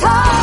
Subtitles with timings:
[0.00, 0.33] time.